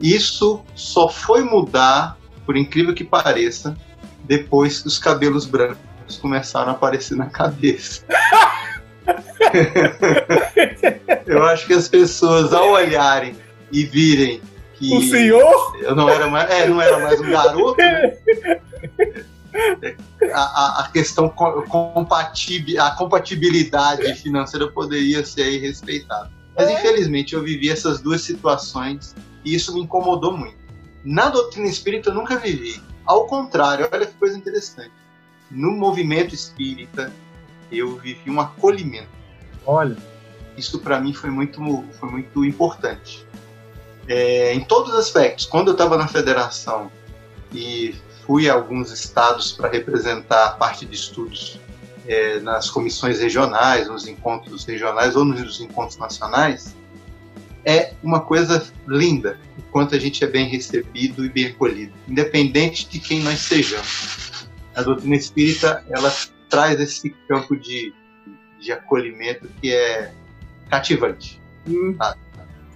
Isso 0.00 0.62
só 0.74 1.08
foi 1.08 1.42
mudar, 1.44 2.18
por 2.44 2.56
incrível 2.56 2.92
que 2.92 3.04
pareça, 3.04 3.76
depois 4.24 4.80
que 4.80 4.88
os 4.88 4.98
cabelos 4.98 5.46
brancos 5.46 6.16
começaram 6.20 6.70
a 6.70 6.72
aparecer 6.72 7.16
na 7.16 7.26
cabeça. 7.26 8.04
Eu 11.26 11.44
acho 11.44 11.66
que 11.66 11.72
as 11.72 11.88
pessoas, 11.88 12.52
ao 12.52 12.70
olharem 12.70 13.36
e 13.70 13.84
virem 13.84 14.40
que 14.74 14.94
O 14.94 15.00
senhor? 15.02 15.76
eu 15.80 15.94
não 15.94 16.08
era 16.08 16.26
mais, 16.28 16.50
é, 16.50 16.66
não 16.68 16.80
era 16.80 16.98
mais 16.98 17.20
um 17.20 17.30
garoto, 17.30 17.76
né? 17.78 18.16
a, 20.32 20.80
a 20.80 20.90
questão 20.92 21.28
compatib, 21.28 22.76
a 22.78 22.90
compatibilidade 22.92 24.14
financeira 24.14 24.66
poderia 24.68 25.24
ser 25.24 25.42
aí 25.42 25.58
respeitada. 25.58 26.30
Mas 26.56 26.68
É. 26.68 26.74
infelizmente 26.74 27.34
eu 27.34 27.42
vivi 27.42 27.70
essas 27.70 28.00
duas 28.00 28.22
situações 28.22 29.14
e 29.44 29.54
isso 29.54 29.74
me 29.74 29.80
incomodou 29.80 30.36
muito. 30.36 30.56
Na 31.04 31.28
doutrina 31.28 31.66
espírita 31.68 32.10
eu 32.10 32.14
nunca 32.14 32.36
vivi. 32.36 32.80
Ao 33.04 33.26
contrário, 33.26 33.88
olha 33.92 34.06
que 34.06 34.14
coisa 34.14 34.36
interessante. 34.36 34.92
No 35.50 35.72
movimento 35.72 36.34
espírita 36.34 37.12
eu 37.70 37.96
vivi 37.96 38.30
um 38.30 38.40
acolhimento. 38.40 39.08
Olha, 39.66 39.96
Isso 40.56 40.80
para 40.80 41.00
mim 41.00 41.14
foi 41.14 41.30
muito, 41.30 41.60
foi 41.98 42.10
muito 42.10 42.44
importante. 42.44 43.26
É, 44.06 44.52
em 44.52 44.60
todos 44.64 44.92
os 44.92 44.98
aspectos. 44.98 45.46
Quando 45.46 45.68
eu 45.68 45.72
estava 45.72 45.96
na 45.96 46.06
federação 46.06 46.90
e 47.52 47.94
fui 48.26 48.50
a 48.50 48.54
alguns 48.54 48.90
estados 48.90 49.52
para 49.52 49.68
representar 49.68 50.46
a 50.46 50.50
parte 50.50 50.84
de 50.84 50.94
estudos 50.94 51.58
é, 52.06 52.40
nas 52.40 52.68
comissões 52.70 53.20
regionais, 53.20 53.88
nos 53.88 54.06
encontros 54.06 54.64
regionais 54.64 55.14
ou 55.16 55.24
nos 55.24 55.60
encontros 55.60 55.98
nacionais, 55.98 56.74
é 57.64 57.92
uma 58.02 58.20
coisa 58.20 58.64
linda 58.88 59.38
o 59.56 59.62
quanto 59.70 59.94
a 59.94 59.98
gente 59.98 60.22
é 60.24 60.26
bem 60.26 60.46
recebido 60.48 61.24
e 61.24 61.28
bem 61.28 61.46
acolhido, 61.46 61.92
independente 62.08 62.88
de 62.88 62.98
quem 62.98 63.20
nós 63.22 63.38
sejamos. 63.38 64.46
A 64.74 64.82
doutrina 64.82 65.14
espírita 65.14 65.84
ela 65.90 66.12
traz 66.48 66.80
esse 66.80 67.10
campo 67.28 67.56
de, 67.56 67.92
de 68.60 68.72
acolhimento 68.72 69.48
que 69.60 69.72
é 69.72 70.12
cativante. 70.68 71.40
hum, 71.68 71.96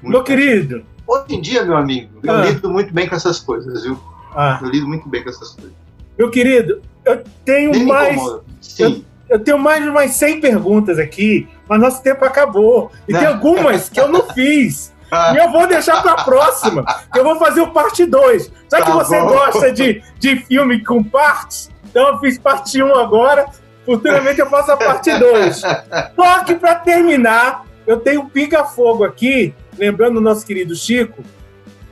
Muito 0.03 0.09
meu 0.13 0.23
querido. 0.23 0.85
Hoje 1.07 1.25
em 1.35 1.41
dia, 1.41 1.65
meu 1.65 1.77
amigo, 1.77 2.19
eu 2.23 2.33
Ah. 2.33 2.45
lido 2.47 2.69
muito 2.71 2.93
bem 2.93 3.09
com 3.09 3.15
essas 3.17 3.41
coisas, 3.41 3.83
viu? 3.83 3.99
Ah, 4.35 4.59
Eu 4.63 4.69
lido 4.69 4.87
muito 4.87 5.09
bem 5.09 5.23
com 5.25 5.31
essas 5.31 5.51
coisas. 5.53 5.73
meu 6.19 6.31
querido, 6.31 6.83
eu 7.05 7.25
tenho 7.45 7.71
Nem 7.71 7.87
mais. 7.87 8.21
Sim. 8.61 9.05
Eu 9.29 9.39
tenho 9.41 9.59
mais 9.59 9.83
de 9.83 9.89
umas 9.89 10.13
100 10.13 10.41
perguntas 10.41 10.99
aqui, 10.99 11.49
mas 11.69 11.81
nosso 11.81 12.03
tempo 12.03 12.25
acabou. 12.25 12.91
E 13.09 13.13
tem 13.13 13.27
algumas 13.27 13.89
que 13.89 13.99
eu 14.01 14.09
não 14.09 14.23
fiz. 14.31 14.95
Ah, 15.11 15.33
E 15.35 15.39
eu 15.39 15.51
vou 15.51 15.67
deixar 15.67 16.01
para 16.03 16.13
a 16.13 16.25
próxima. 16.25 16.85
que 17.13 17.19
Eu 17.19 17.25
vou 17.25 17.37
fazer 17.37 17.61
o 17.61 17.73
parte 17.73 18.05
2. 18.07 18.51
Já 18.71 18.79
que 18.79 18.87
Tá 18.87 18.93
você 18.93 19.21
bom. 19.21 19.29
gosta 19.29 19.73
de, 19.73 20.03
de 20.19 20.37
filme 20.37 20.83
com 20.85 21.03
partes, 21.03 21.71
então 21.85 22.09
eu 22.09 22.19
fiz 22.19 22.39
parte 22.39 22.83
1 22.83 22.95
agora. 22.97 23.47
Futuramente 23.85 24.41
eu 24.41 24.51
faço 24.51 24.73
a 24.73 24.77
parte 24.77 25.17
2. 25.17 25.61
Só 25.61 26.45
que 26.45 26.55
para 26.57 26.75
terminar, 26.77 27.65
eu 27.87 27.99
tenho 28.01 28.23
um 28.23 28.29
pinga-fogo 28.29 29.05
aqui. 29.05 29.55
Lembrando 29.79 30.17
o 30.17 30.21
nosso 30.21 30.45
querido 30.47 30.75
Chico, 30.75 31.23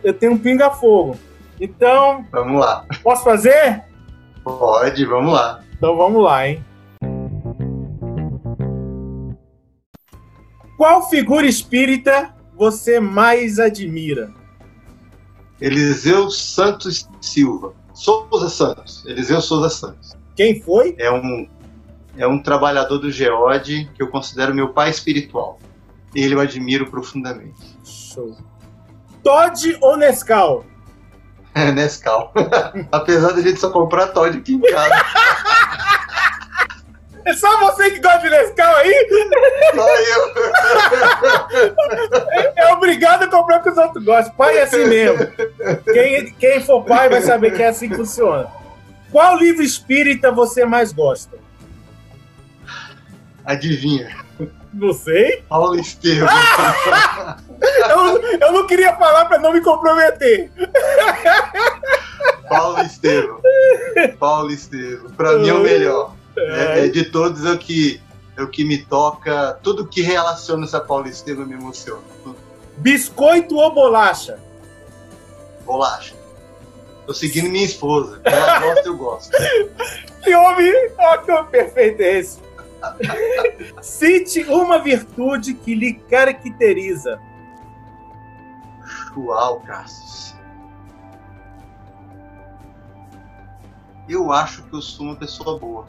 eu 0.02 0.12
tenho 0.12 0.32
um 0.32 0.38
pinga-fogo. 0.38 1.16
Então, 1.60 2.24
vamos 2.32 2.60
lá. 2.60 2.84
posso 3.02 3.22
fazer? 3.22 3.82
Pode, 4.42 5.04
vamos 5.04 5.32
lá. 5.32 5.60
Então 5.76 5.96
vamos 5.96 6.22
lá, 6.22 6.48
hein? 6.48 6.64
Qual 10.84 11.08
figura 11.08 11.46
espírita 11.46 12.34
você 12.54 13.00
mais 13.00 13.58
admira? 13.58 14.30
Eliseu 15.58 16.30
Santos 16.30 17.08
Silva. 17.22 17.72
Souza 17.94 18.50
Santos. 18.50 19.02
Eliseu 19.06 19.40
Souza 19.40 19.70
Santos. 19.70 20.14
Quem 20.36 20.60
foi? 20.60 20.94
É 20.98 21.10
um, 21.10 21.48
é 22.18 22.26
um 22.26 22.38
trabalhador 22.38 22.98
do 22.98 23.10
Geode 23.10 23.90
que 23.94 24.02
eu 24.02 24.08
considero 24.08 24.54
meu 24.54 24.74
pai 24.74 24.90
espiritual. 24.90 25.58
Ele 26.14 26.34
eu 26.34 26.40
admiro 26.40 26.90
profundamente. 26.90 27.62
Show. 27.82 28.36
Todd 29.22 29.78
ou 29.80 29.96
Nescau? 29.96 30.66
É 31.54 31.72
Nescau. 31.72 32.30
Apesar 32.92 33.32
da 33.32 33.40
gente 33.40 33.58
só 33.58 33.70
comprar 33.70 34.08
Todd 34.08 34.36
aqui 34.36 34.52
em 34.52 34.60
casa. 34.60 34.94
É 37.24 37.34
só 37.34 37.58
você 37.60 37.90
que 37.90 38.00
gosta 38.00 38.18
de 38.20 38.30
Nescau 38.30 38.76
aí? 38.76 39.08
Só 39.74 39.96
eu. 39.96 40.34
É 42.56 42.72
obrigado 42.72 43.22
a 43.24 43.28
comprar 43.28 43.60
o 43.60 43.62
que 43.62 43.70
os 43.70 43.78
outros 43.78 44.04
gostam. 44.04 44.34
Pai 44.34 44.58
é 44.58 44.62
assim 44.62 44.84
mesmo. 44.84 45.26
Quem, 45.92 46.32
quem 46.34 46.60
for 46.60 46.84
pai 46.84 47.08
vai 47.08 47.22
saber 47.22 47.54
que 47.54 47.62
é 47.62 47.68
assim 47.68 47.88
que 47.88 47.96
funciona. 47.96 48.46
Qual 49.10 49.36
livro 49.36 49.62
espírita 49.62 50.30
você 50.32 50.64
mais 50.64 50.92
gosta? 50.92 51.38
Adivinha. 53.44 54.24
Não 54.72 54.92
sei. 54.92 55.42
Paulo 55.48 55.78
Estevam. 55.78 56.28
Eu, 57.88 58.20
eu 58.40 58.52
não 58.52 58.66
queria 58.66 58.94
falar 58.96 59.24
para 59.24 59.38
não 59.38 59.52
me 59.52 59.60
comprometer. 59.60 60.50
Paulo 62.48 62.82
Estevam. 62.82 63.40
Paulo 64.18 64.50
Estevam. 64.50 65.10
Pra 65.12 65.38
mim 65.38 65.48
é 65.48 65.54
o 65.54 65.60
melhor. 65.60 66.13
É, 66.36 66.86
é 66.86 66.88
de 66.88 67.04
todos 67.04 67.44
é 67.44 67.52
o 67.52 67.58
que, 67.58 68.00
é 68.36 68.42
o 68.42 68.48
que 68.48 68.64
me 68.64 68.78
toca. 68.78 69.58
Tudo 69.62 69.86
que 69.86 70.00
relaciona-se 70.02 70.74
a 70.76 70.80
Paulo 70.80 71.08
Estevam 71.08 71.46
me 71.46 71.54
emociona. 71.54 72.02
Tudo. 72.22 72.36
Biscoito 72.78 73.56
ou 73.56 73.72
bolacha? 73.72 74.38
Bolacha. 75.64 76.14
Tô 77.06 77.14
seguindo 77.14 77.50
minha 77.50 77.64
esposa. 77.64 78.20
Ela 78.24 78.58
gosta, 78.60 78.88
eu 78.88 78.96
gosto. 78.96 79.30
Que 80.22 80.34
homem! 80.34 80.72
Ó, 80.98 81.18
que 81.18 81.50
perfeito 81.50 82.00
é 82.00 82.18
esse. 82.18 82.38
Cite 83.80 84.44
uma 84.44 84.78
virtude 84.78 85.54
que 85.54 85.74
lhe 85.74 85.94
caracteriza. 85.94 87.20
Uau, 89.16 89.60
Cassius. 89.60 90.34
Eu 94.08 94.32
acho 94.32 94.62
que 94.64 94.74
eu 94.74 94.82
sou 94.82 95.06
uma 95.06 95.16
pessoa 95.16 95.58
boa. 95.58 95.86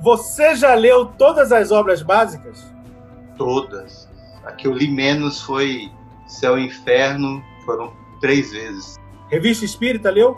Você 0.00 0.54
já 0.54 0.74
leu 0.74 1.06
todas 1.06 1.52
as 1.52 1.70
obras 1.70 2.02
básicas? 2.02 2.64
Todas. 3.36 4.08
A 4.44 4.52
que 4.52 4.66
eu 4.66 4.72
li 4.72 4.90
menos 4.90 5.42
foi 5.42 5.90
Céu 6.26 6.58
e 6.58 6.66
Inferno. 6.66 7.42
Foram 7.64 7.92
três 8.20 8.52
vezes. 8.52 8.96
Revista 9.28 9.64
Espírita 9.64 10.10
leu? 10.10 10.36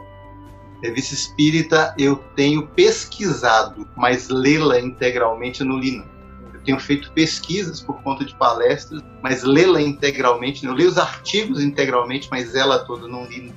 Revista 0.82 1.14
Espírita 1.14 1.94
eu 1.98 2.16
tenho 2.34 2.66
pesquisado, 2.68 3.88
mas 3.96 4.28
lê-la 4.28 4.80
integralmente 4.80 5.60
eu 5.60 5.66
não 5.66 5.78
li 5.78 5.98
não. 5.98 6.06
Eu 6.54 6.60
tenho 6.62 6.80
feito 6.80 7.12
pesquisas 7.12 7.80
por 7.80 8.02
conta 8.02 8.24
de 8.24 8.34
palestras, 8.34 9.02
mas 9.22 9.42
lê-la 9.42 9.80
integralmente, 9.80 10.64
não. 10.64 10.72
eu 10.72 10.76
leio 10.76 10.88
os 10.88 10.98
artigos 10.98 11.62
integralmente, 11.62 12.28
mas 12.30 12.54
ela 12.54 12.78
toda 12.80 13.04
eu 13.04 13.08
não 13.08 13.24
li 13.26 13.42
não. 13.42 13.54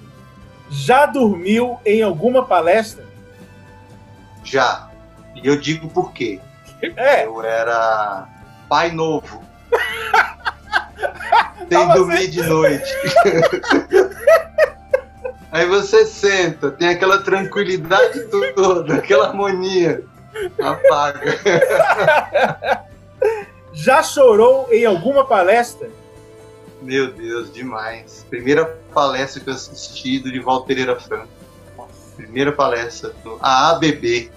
Já 0.70 1.06
dormiu 1.06 1.78
em 1.86 2.02
alguma 2.02 2.46
palestra? 2.46 3.14
já. 4.44 4.90
E 5.36 5.48
eu 5.48 5.60
digo 5.60 5.90
por 5.90 6.12
quê. 6.14 6.40
É, 6.82 7.26
Eu 7.26 7.42
era 7.44 8.28
pai 8.70 8.92
novo. 8.92 9.44
Sem 11.70 11.88
você- 11.88 11.94
dormir 11.94 12.28
de 12.28 12.44
noite. 12.44 12.94
Aí 15.52 15.68
você 15.68 16.06
senta, 16.06 16.72
tem 16.72 16.90
aquela 16.90 17.20
tranquilidade 17.22 18.22
toda, 18.56 18.96
aquela 18.96 19.28
harmonia. 19.28 20.04
Apaga. 20.60 21.38
já 23.72 24.02
chorou 24.02 24.68
em 24.72 24.84
alguma 24.86 25.26
palestra? 25.26 25.90
Meu 26.82 27.12
Deus, 27.14 27.54
demais. 27.54 28.26
Primeira 28.30 28.66
palestra 28.94 29.42
que 29.44 29.50
eu 29.50 29.54
assisti 29.54 30.18
do 30.20 30.32
Divaldo 30.32 30.66
Pereira 30.66 31.00
Franco. 31.00 31.30
Primeira 32.18 32.52
palestra 32.52 33.14
no 33.24 33.38
AABB. 33.40 34.32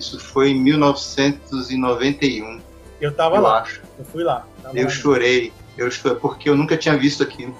Isso 0.00 0.18
foi 0.18 0.50
em 0.50 0.54
1991, 0.60 2.60
Eu 3.00 3.12
tava 3.14 3.36
eu 3.36 3.42
lá, 3.42 3.60
acho. 3.60 3.82
eu 3.98 4.04
fui 4.06 4.24
lá. 4.24 4.46
Eu 4.74 4.84
lá. 4.84 4.90
chorei. 4.90 5.52
Eu 5.76 5.90
chorei 5.90 6.18
porque 6.18 6.48
eu 6.48 6.56
nunca 6.56 6.76
tinha 6.76 6.96
visto 6.96 7.22
aquilo. 7.22 7.54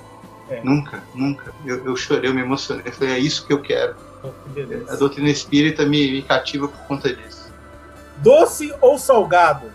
É. 0.48 0.62
Nunca, 0.64 1.02
nunca. 1.14 1.52
Eu, 1.66 1.84
eu 1.84 1.94
chorei, 1.96 2.30
eu 2.30 2.34
me 2.34 2.40
emocionei. 2.40 2.82
Eu 2.86 2.92
falei, 2.92 3.14
é 3.14 3.18
isso 3.18 3.46
que 3.46 3.52
eu 3.52 3.60
quero. 3.60 3.94
Que. 4.54 4.84
A 4.90 4.96
doutrina 4.96 5.28
espírita 5.28 5.84
me, 5.84 6.10
me 6.12 6.22
cativa 6.22 6.66
por 6.66 6.80
conta 6.86 7.14
disso. 7.14 7.52
Doce 8.16 8.74
ou 8.80 8.98
salgado? 8.98 9.70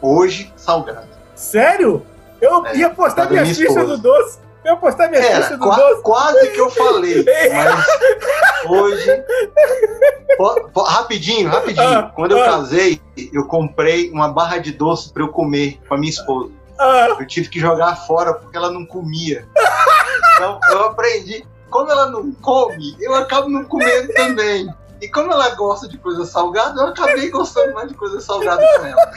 Hoje, 0.00 0.52
salgado. 0.56 1.08
Sério? 1.34 2.04
Eu 2.40 2.66
É, 2.66 2.76
ia 2.76 2.90
postar 2.90 3.26
da 3.26 3.30
minha 3.30 3.46
ficha 3.46 3.84
do 3.84 3.98
doce. 3.98 4.38
Eu 4.64 4.76
postar 4.78 5.08
minha 5.08 5.20
Era, 5.22 5.42
ficha 5.42 5.56
do 5.58 5.64
qua- 5.64 5.76
doce. 5.76 6.02
quase 6.02 6.50
que 6.52 6.60
eu 6.60 6.70
falei. 6.70 7.24
Mas 7.52 8.70
hoje. 8.70 9.24
Po- 10.36 10.68
po- 10.72 10.82
rapidinho, 10.82 11.48
rapidinho. 11.50 11.86
Ah, 11.86 12.12
Quando 12.14 12.32
eu 12.32 12.42
ah. 12.42 12.46
casei, 12.46 13.00
eu 13.32 13.46
comprei 13.46 14.10
uma 14.10 14.28
barra 14.28 14.58
de 14.58 14.72
doce 14.72 15.12
para 15.12 15.22
eu 15.22 15.28
comer 15.28 15.80
com 15.86 15.94
a 15.94 15.98
minha 15.98 16.10
esposa. 16.10 16.50
Ah, 16.78 17.08
Eu 17.20 17.26
tive 17.26 17.48
que 17.48 17.60
jogar 17.60 17.94
fora 18.06 18.34
porque 18.34 18.56
ela 18.56 18.70
não 18.70 18.84
comia. 18.86 19.46
Então 20.34 20.58
eu 20.70 20.84
aprendi. 20.86 21.46
Como 21.70 21.90
ela 21.90 22.06
não 22.06 22.32
come, 22.32 22.96
eu 23.00 23.14
acabo 23.14 23.48
não 23.48 23.64
comendo 23.64 24.12
também. 24.14 24.68
E 25.00 25.08
como 25.08 25.32
ela 25.32 25.50
gosta 25.56 25.88
de 25.88 25.98
coisa 25.98 26.24
salgada, 26.24 26.80
eu 26.80 26.86
acabei 26.88 27.28
gostando 27.30 27.74
mais 27.74 27.88
de 27.88 27.94
coisa 27.94 28.20
salgada 28.20 28.64
com 28.78 28.86
ela. 28.86 29.12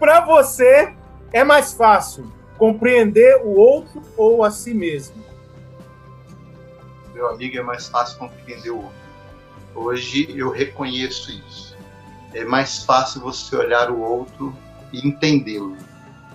pra 0.00 0.20
você, 0.22 0.92
é 1.32 1.44
mais 1.44 1.72
fácil 1.74 2.32
compreender 2.62 3.40
o 3.42 3.58
outro 3.58 4.00
ou 4.16 4.44
a 4.44 4.50
si 4.52 4.72
mesmo? 4.72 5.20
Meu 7.12 7.28
amigo 7.28 7.58
é 7.58 7.60
mais 7.60 7.88
fácil 7.88 8.20
compreender 8.20 8.70
o 8.70 8.76
outro. 8.76 9.02
Hoje 9.74 10.32
eu 10.32 10.48
reconheço 10.48 11.32
isso. 11.32 11.76
É 12.32 12.44
mais 12.44 12.84
fácil 12.84 13.20
você 13.20 13.56
olhar 13.56 13.90
o 13.90 14.00
outro 14.00 14.56
e 14.92 15.04
entendê-lo. 15.04 15.76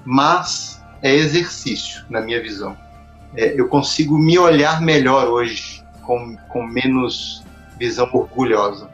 Mas 0.04 0.84
é 1.02 1.16
exercício, 1.16 2.04
na 2.10 2.20
minha 2.20 2.42
visão. 2.42 2.78
É, 3.34 3.58
eu 3.58 3.70
consigo 3.70 4.18
me 4.18 4.38
olhar 4.38 4.82
melhor 4.82 5.30
hoje, 5.30 5.82
com, 6.02 6.36
com 6.50 6.68
menos 6.68 7.42
visão 7.80 8.10
orgulhosa. 8.12 8.90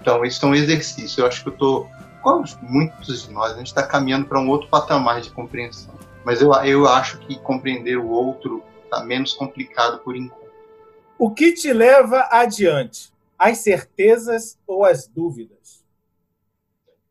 Então, 0.00 0.24
isso 0.24 0.44
é 0.44 0.48
um 0.48 0.54
exercício. 0.56 1.20
Eu 1.20 1.28
acho 1.28 1.44
que 1.44 1.48
eu 1.48 1.52
estou, 1.52 1.88
como 2.20 2.44
muitos 2.60 3.22
de 3.22 3.32
nós, 3.32 3.52
a 3.52 3.58
gente 3.58 3.68
está 3.68 3.84
caminhando 3.84 4.26
para 4.26 4.40
um 4.40 4.48
outro 4.48 4.66
patamar 4.68 5.20
de 5.20 5.30
compreensão. 5.30 6.01
Mas 6.24 6.40
eu, 6.40 6.52
eu 6.64 6.88
acho 6.88 7.18
que 7.20 7.38
compreender 7.38 7.98
o 7.98 8.08
outro 8.08 8.62
está 8.84 9.04
menos 9.04 9.32
complicado 9.32 9.98
por 10.00 10.16
enquanto. 10.16 10.42
O 11.18 11.30
que 11.30 11.52
te 11.52 11.72
leva 11.72 12.28
adiante? 12.30 13.12
As 13.38 13.58
certezas 13.58 14.58
ou 14.66 14.84
as 14.84 15.06
dúvidas? 15.06 15.84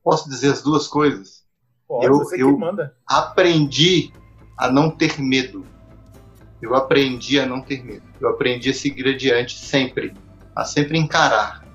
Posso 0.03 0.29
dizer 0.29 0.51
as 0.51 0.61
duas 0.61 0.87
coisas? 0.87 1.43
Pode, 1.87 2.05
eu, 2.05 2.13
você 2.17 2.41
eu 2.41 2.57
manda. 2.57 2.95
aprendi 3.05 4.13
a 4.57 4.71
não 4.71 4.89
ter 4.89 5.19
medo. 5.19 5.65
Eu 6.61 6.75
aprendi 6.75 7.39
a 7.39 7.45
não 7.45 7.61
ter 7.61 7.83
medo. 7.83 8.03
Eu 8.19 8.29
aprendi 8.29 8.69
a 8.69 8.73
seguir 8.73 9.07
adiante 9.07 9.57
sempre, 9.57 10.13
a 10.55 10.63
sempre 10.63 10.97
encarar. 10.97 11.65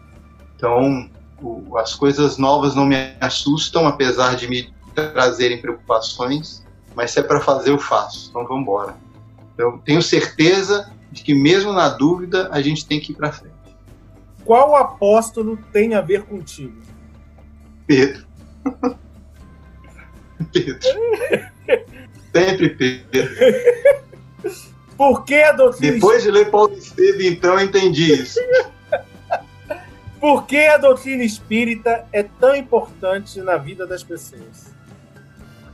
Então, 0.54 1.10
o, 1.42 1.76
as 1.76 1.94
coisas 1.94 2.38
novas 2.38 2.74
não 2.74 2.86
me 2.86 2.96
assustam, 3.20 3.86
apesar 3.86 4.36
de 4.36 4.48
me 4.48 4.72
trazerem 4.94 5.60
preocupações, 5.60 6.65
mas 6.96 7.10
se 7.10 7.20
é 7.20 7.22
para 7.22 7.40
fazer, 7.40 7.70
eu 7.70 7.78
faço. 7.78 8.30
Então, 8.30 8.46
vamos 8.46 8.62
embora. 8.62 8.96
Eu 9.58 9.78
tenho 9.84 10.00
certeza 10.00 10.90
de 11.12 11.22
que, 11.22 11.34
mesmo 11.34 11.70
na 11.72 11.90
dúvida, 11.90 12.48
a 12.50 12.62
gente 12.62 12.86
tem 12.86 12.98
que 12.98 13.12
ir 13.12 13.14
para 13.14 13.30
frente. 13.30 13.54
Qual 14.46 14.74
apóstolo 14.74 15.58
tem 15.72 15.94
a 15.94 16.00
ver 16.00 16.22
contigo? 16.22 16.74
Pedro. 17.86 18.24
Pedro. 20.52 20.88
Sempre 22.34 22.70
Pedro. 22.70 23.36
Por 24.96 25.24
que 25.24 25.34
a 25.34 25.52
doutrina 25.52 25.92
Depois 25.92 26.22
de 26.22 26.30
ler 26.30 26.50
Paulo 26.50 26.72
Estevam, 26.72 27.20
então, 27.20 27.58
eu 27.58 27.66
entendi 27.66 28.12
isso. 28.12 28.40
Por 30.18 30.46
que 30.46 30.66
a 30.66 30.78
doutrina 30.78 31.22
espírita 31.22 32.06
é 32.10 32.22
tão 32.22 32.56
importante 32.56 33.40
na 33.42 33.58
vida 33.58 33.86
das 33.86 34.02
pessoas? 34.02 34.75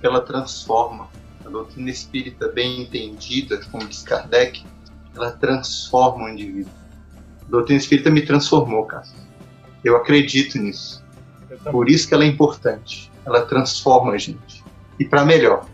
Porque 0.03 0.09
ela 0.09 0.21
transforma. 0.21 1.09
A 1.47 1.49
doutrina 1.49 1.89
espírita, 1.89 2.49
bem 2.49 2.83
entendida, 2.83 3.61
como 3.71 3.87
diz 3.87 4.03
Kardec, 4.03 4.65
ela 5.15 5.31
transforma 5.31 6.25
o 6.25 6.29
indivíduo. 6.29 6.73
A 7.47 7.49
doutrina 7.49 7.79
espírita 7.79 8.11
me 8.11 8.27
transformou, 8.27 8.85
Cássio. 8.85 9.17
Eu 9.85 9.97
acredito 9.97 10.59
nisso. 10.59 11.05
Eu. 11.49 11.59
Por 11.71 11.89
isso 11.89 12.09
que 12.09 12.15
ela 12.15 12.25
é 12.25 12.27
importante. 12.27 13.13
Ela 13.25 13.43
transforma 13.43 14.13
a 14.15 14.19
gente. 14.19 14.65
E 14.99 15.05
para 15.05 15.25
melhor. 15.25 15.67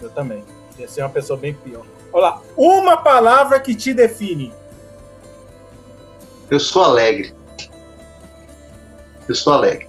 Eu 0.00 0.08
também. 0.08 0.42
Ia 0.78 0.88
ser 0.88 1.02
uma 1.02 1.10
pessoa 1.10 1.38
bem 1.38 1.52
pior. 1.52 1.84
Olha 2.14 2.22
lá. 2.22 2.42
Uma 2.56 2.96
palavra 2.96 3.60
que 3.60 3.74
te 3.74 3.92
define. 3.92 4.54
Eu 6.50 6.58
sou 6.58 6.82
alegre. 6.82 7.34
Eu 9.28 9.34
sou 9.34 9.52
alegre. 9.52 9.86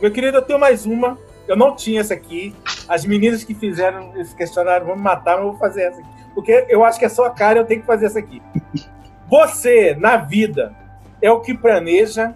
Meu 0.00 0.12
querido, 0.12 0.38
eu 0.38 0.42
tenho 0.42 0.58
mais 0.58 0.86
uma. 0.86 1.18
Eu 1.46 1.56
não 1.56 1.74
tinha 1.74 2.00
essa 2.00 2.14
aqui. 2.14 2.54
As 2.88 3.04
meninas 3.04 3.44
que 3.44 3.54
fizeram 3.54 4.12
esse 4.16 4.34
questionário 4.34 4.86
vão 4.86 4.96
me 4.96 5.02
matar, 5.02 5.36
mas 5.36 5.44
eu 5.44 5.50
vou 5.50 5.58
fazer 5.58 5.82
essa 5.82 6.00
aqui. 6.00 6.08
Porque 6.34 6.66
eu 6.68 6.84
acho 6.84 6.98
que 6.98 7.04
é 7.04 7.08
só 7.08 7.26
a 7.26 7.30
cara, 7.30 7.58
eu 7.58 7.64
tenho 7.64 7.80
que 7.80 7.86
fazer 7.86 8.06
essa 8.06 8.18
aqui. 8.18 8.40
Você, 9.28 9.94
na 9.94 10.16
vida, 10.16 10.74
é 11.22 11.30
o 11.30 11.40
que 11.40 11.54
planeja, 11.54 12.34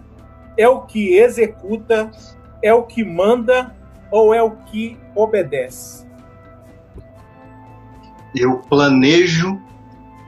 é 0.57 0.67
o 0.67 0.81
que 0.81 1.15
executa, 1.17 2.09
é 2.61 2.73
o 2.73 2.83
que 2.83 3.03
manda 3.03 3.75
ou 4.09 4.33
é 4.33 4.41
o 4.41 4.51
que 4.51 4.97
obedece? 5.13 6.05
Eu 8.33 8.59
planejo, 8.59 9.61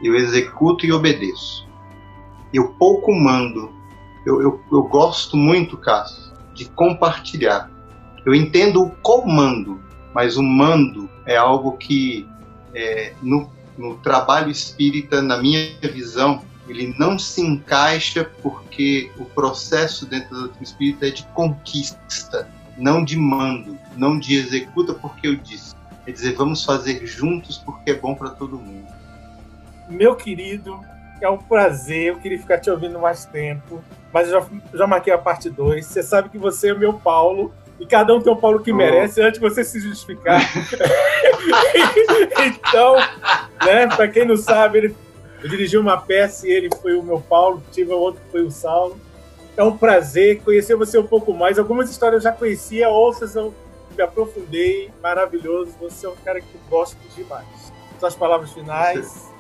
eu 0.02 0.16
executo 0.16 0.86
e 0.86 0.92
obedeço. 0.92 1.68
Eu 2.54 2.70
pouco 2.74 3.14
mando. 3.14 3.72
Eu, 4.26 4.42
eu, 4.42 4.62
eu 4.72 4.84
gosto 4.84 5.36
muito, 5.38 5.78
Cássio, 5.78 6.34
de 6.54 6.70
compartilhar. 6.70 7.70
Eu 8.28 8.36
entendo 8.36 8.84
o 8.84 8.90
comando, 8.90 9.82
mas 10.14 10.36
o 10.36 10.44
mando 10.44 11.10
é 11.26 11.38
algo 11.38 11.78
que, 11.78 12.28
é, 12.76 13.14
no, 13.22 13.50
no 13.78 13.96
trabalho 14.00 14.52
espírita, 14.52 15.22
na 15.22 15.38
minha 15.38 15.72
visão, 15.82 16.42
ele 16.68 16.94
não 17.00 17.18
se 17.18 17.40
encaixa 17.40 18.30
porque 18.44 19.10
o 19.18 19.24
processo 19.24 20.06
dentro 20.06 20.32
da 20.32 20.40
doutrina 20.40 20.64
espírita 20.66 21.08
é 21.08 21.10
de 21.10 21.24
conquista, 21.28 22.50
não 22.78 23.02
de 23.02 23.16
mando, 23.16 23.80
não 23.96 24.20
de 24.20 24.36
executa 24.36 24.94
porque 24.94 25.26
eu 25.26 25.38
disse. 25.38 25.74
É 26.06 26.12
dizer, 26.12 26.36
vamos 26.36 26.66
fazer 26.66 27.06
juntos 27.06 27.58
porque 27.58 27.92
é 27.92 27.94
bom 27.94 28.14
para 28.14 28.32
todo 28.32 28.58
mundo. 28.58 28.88
Meu 29.88 30.18
querido, 30.18 30.82
é 31.22 31.30
um 31.30 31.38
prazer. 31.38 32.08
Eu 32.08 32.18
queria 32.18 32.38
ficar 32.38 32.60
te 32.60 32.70
ouvindo 32.70 33.00
mais 33.00 33.24
tempo, 33.24 33.82
mas 34.12 34.30
já, 34.30 34.46
já 34.74 34.86
marquei 34.86 35.14
a 35.14 35.18
parte 35.18 35.50
2. 35.50 35.86
Você 35.86 36.04
sabe 36.04 36.28
que 36.28 36.38
você 36.38 36.72
é 36.72 36.74
meu 36.74 36.92
Paulo. 36.92 37.54
E 37.80 37.86
cada 37.86 38.14
um 38.14 38.22
tem 38.22 38.32
o 38.32 38.36
Paulo 38.36 38.60
que 38.60 38.72
Oh. 38.72 38.76
merece, 38.76 39.22
antes 39.22 39.40
de 39.40 39.48
você 39.48 39.64
se 39.64 39.80
justificar. 39.80 40.42
então, 42.46 42.96
né, 43.64 43.88
para 43.88 44.08
quem 44.08 44.26
não 44.26 44.38
sabe, 44.38 44.80
ele 44.80 44.96
eu 45.42 45.50
dirigi 45.50 45.78
uma 45.78 45.98
peça 45.98 46.48
e 46.48 46.52
ele 46.52 46.70
foi 46.82 46.96
o 46.96 47.04
meu 47.04 47.22
Paulo, 47.22 47.62
tive 47.72 47.92
outro 47.92 48.22
que 48.22 48.32
foi 48.32 48.42
o 48.42 48.52
Saulo. 48.52 49.00
É 49.56 49.64
um 49.64 49.78
prazer 49.78 50.42
conhecer 50.42 50.76
você 50.76 50.98
um 50.98 51.06
pouco 51.06 51.34
mais. 51.34 51.60
Algumas 51.60 51.90
histórias 51.90 52.26
eu 52.26 52.32
já 52.32 52.36
conhecia, 52.36 52.90
outras 52.90 53.36
eu 53.36 53.54
me 53.96 54.04
aprofundei. 54.04 54.92
Maravilhoso. 55.02 55.74
Você 55.80 56.06
é 56.06 56.10
um 56.10 56.16
cara 56.16 56.42
que 56.42 56.48
eu 56.54 56.62
gosto 56.70 56.98
demais. 57.16 57.46
Suas 58.00 58.16
palavras 58.16 58.52
finais. 58.52 59.32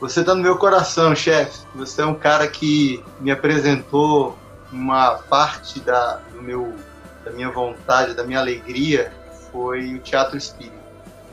Você 0.00 0.22
tá 0.22 0.34
no 0.34 0.42
meu 0.42 0.56
coração, 0.58 1.14
chefe. 1.14 1.60
Você 1.74 2.02
é 2.02 2.06
um 2.06 2.14
cara 2.14 2.46
que 2.46 3.02
me 3.20 3.30
apresentou 3.30 4.36
uma 4.72 5.14
parte 5.14 5.80
da, 5.80 6.20
do 6.32 6.42
meu, 6.42 6.72
da 7.26 7.32
minha 7.32 7.50
vontade, 7.50 8.14
da 8.14 8.22
minha 8.22 8.38
alegria, 8.38 9.12
foi 9.50 9.94
o 9.94 9.98
teatro 9.98 10.38
espírita. 10.38 10.76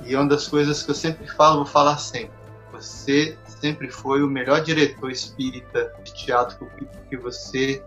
E 0.03 0.15
é 0.15 0.17
uma 0.17 0.27
das 0.27 0.47
coisas 0.47 0.82
que 0.82 0.89
eu 0.89 0.95
sempre 0.95 1.27
falo, 1.27 1.58
vou 1.58 1.65
falar 1.67 1.97
sempre. 1.97 2.34
Você 2.71 3.38
sempre 3.62 3.91
foi 3.91 4.23
o 4.23 4.27
melhor 4.27 4.62
diretor 4.62 5.12
espírita 5.12 5.93
de 6.03 6.12
teatro 6.13 6.58
porque 6.58 7.15
você 7.15 7.84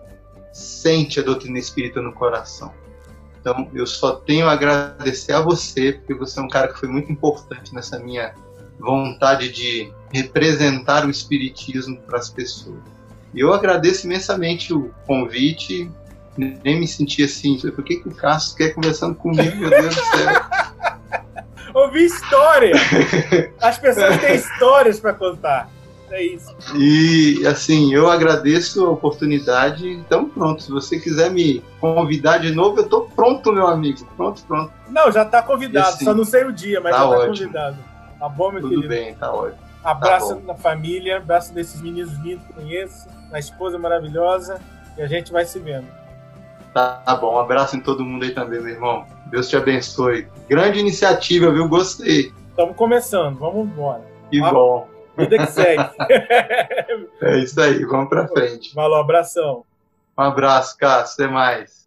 sente 0.52 1.18
a 1.18 1.22
doutrina 1.22 1.58
espírita 1.58 2.00
no 2.00 2.12
coração. 2.12 2.72
Então, 3.40 3.68
eu 3.74 3.86
só 3.86 4.12
tenho 4.12 4.48
a 4.48 4.52
agradecer 4.52 5.32
a 5.32 5.40
você, 5.40 5.92
porque 5.92 6.14
você 6.14 6.38
é 6.38 6.42
um 6.42 6.48
cara 6.48 6.68
que 6.68 6.78
foi 6.78 6.88
muito 6.88 7.10
importante 7.10 7.74
nessa 7.74 7.98
minha 7.98 8.34
vontade 8.78 9.50
de 9.50 9.92
representar 10.12 11.04
o 11.04 11.10
espiritismo 11.10 12.00
para 12.02 12.18
as 12.18 12.30
pessoas. 12.30 12.80
E 13.34 13.40
eu 13.40 13.52
agradeço 13.52 14.06
imensamente 14.06 14.72
o 14.72 14.92
convite, 15.06 15.90
nem 16.36 16.80
me 16.80 16.86
senti 16.86 17.22
assim, 17.24 17.58
falei, 17.58 17.74
por 17.74 17.84
que, 17.84 17.96
que 17.96 18.08
o 18.08 18.14
Cássio 18.14 18.56
quer 18.56 18.74
conversando 18.74 19.14
comigo, 19.14 19.56
meu 19.56 19.70
Deus 19.70 19.94
do 19.94 20.02
céu? 20.02 20.42
Ouvir 21.74 22.06
história! 22.06 22.72
As 23.60 23.78
pessoas 23.78 24.18
têm 24.20 24.34
histórias 24.34 24.98
para 24.98 25.12
contar. 25.12 25.68
É 26.10 26.22
isso. 26.22 26.54
E 26.74 27.44
assim, 27.46 27.92
eu 27.92 28.08
agradeço 28.08 28.86
a 28.86 28.90
oportunidade. 28.90 29.88
Então, 29.88 30.28
pronto, 30.28 30.62
se 30.62 30.70
você 30.70 30.98
quiser 30.98 31.30
me 31.30 31.62
convidar 31.80 32.38
de 32.38 32.52
novo, 32.52 32.80
eu 32.80 32.88
tô 32.88 33.02
pronto, 33.02 33.52
meu 33.52 33.66
amigo. 33.66 34.06
Pronto, 34.16 34.42
pronto. 34.46 34.72
Não, 34.88 35.10
já 35.10 35.24
tá 35.24 35.42
convidado. 35.42 35.88
Assim, 35.88 36.04
só 36.04 36.14
não 36.14 36.24
sei 36.24 36.44
o 36.44 36.52
dia, 36.52 36.80
mas 36.80 36.92
tá 36.94 37.02
já 37.02 37.04
tá 37.04 37.10
ótimo. 37.10 37.28
convidado. 37.28 37.76
Tá 38.18 38.28
bom, 38.28 38.52
meu 38.52 38.60
Tudo 38.60 38.70
querido? 38.70 38.88
bem, 38.88 39.14
tá 39.14 39.32
ótimo. 39.32 39.66
Abraço 39.84 40.36
Tá 40.36 40.42
na 40.46 40.54
família, 40.54 41.18
abraço 41.18 41.52
desses 41.52 41.80
meninos 41.80 42.12
lindos 42.18 42.46
que 42.46 42.52
conheço, 42.54 43.06
na 43.30 43.38
esposa 43.38 43.78
maravilhosa. 43.78 44.60
E 44.96 45.02
a 45.02 45.06
gente 45.06 45.30
vai 45.30 45.44
se 45.44 45.58
vendo. 45.58 45.86
Tá, 46.76 47.00
tá 47.06 47.16
bom, 47.16 47.36
um 47.36 47.38
abraço 47.38 47.74
em 47.74 47.80
todo 47.80 48.04
mundo 48.04 48.24
aí 48.24 48.32
também, 48.32 48.60
meu 48.60 48.74
irmão. 48.74 49.06
Deus 49.30 49.48
te 49.48 49.56
abençoe. 49.56 50.28
Grande 50.46 50.78
iniciativa, 50.78 51.50
viu? 51.50 51.66
Gostei. 51.70 52.34
Estamos 52.50 52.76
começando, 52.76 53.38
vamos 53.38 53.66
embora. 53.66 54.04
Que 54.30 54.42
Ah. 54.44 54.52
bom. 54.52 54.86
Vida 55.16 55.38
que 55.38 55.46
segue. 55.52 55.82
É 57.22 57.38
isso 57.38 57.58
aí, 57.62 57.82
vamos 57.86 58.10
pra 58.10 58.28
frente. 58.28 58.74
Valeu, 58.74 58.98
abração. 58.98 59.64
Um 60.18 60.22
abraço, 60.22 60.76
Cássio. 60.76 61.24
Até 61.24 61.32
mais. 61.32 61.85